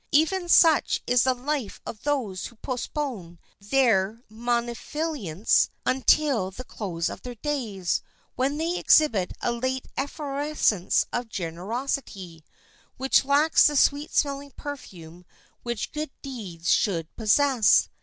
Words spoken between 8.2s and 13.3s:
when they exhibit a late efflorescence of generosity, which